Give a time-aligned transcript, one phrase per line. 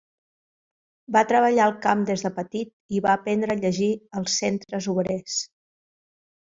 [1.15, 3.93] Va treballar al camp des de petit i va aprendre a llegir
[4.23, 5.39] als centres obrers.